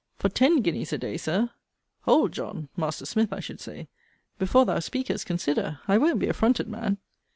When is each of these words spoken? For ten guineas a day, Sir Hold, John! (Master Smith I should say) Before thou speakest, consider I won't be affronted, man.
For 0.17 0.29
ten 0.29 0.61
guineas 0.63 0.91
a 0.93 0.97
day, 0.97 1.15
Sir 1.15 1.51
Hold, 2.05 2.31
John! 2.31 2.69
(Master 2.75 3.05
Smith 3.05 3.31
I 3.31 3.39
should 3.39 3.59
say) 3.61 3.87
Before 4.39 4.65
thou 4.65 4.79
speakest, 4.79 5.27
consider 5.27 5.79
I 5.87 5.99
won't 5.99 6.17
be 6.17 6.25
affronted, 6.27 6.67
man. 6.67 6.97